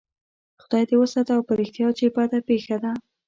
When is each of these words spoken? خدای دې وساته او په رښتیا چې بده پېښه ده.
خدای 0.61 0.83
دې 0.89 0.95
وساته 0.99 1.31
او 1.35 1.41
په 1.47 1.53
رښتیا 1.59 1.87
چې 1.97 2.05
بده 2.15 2.39
پېښه 2.49 2.77
ده. 2.83 2.91